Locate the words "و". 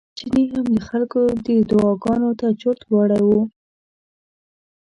3.27-3.31